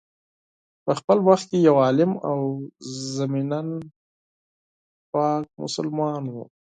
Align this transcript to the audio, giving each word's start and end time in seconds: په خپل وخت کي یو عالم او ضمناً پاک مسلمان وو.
په 0.85 0.91
خپل 0.99 1.17
وخت 1.27 1.45
کي 1.51 1.57
یو 1.67 1.75
عالم 1.85 2.11
او 2.29 2.37
ضمناً 3.15 3.61
پاک 5.11 5.43
مسلمان 5.63 6.23
وو. 6.33 6.43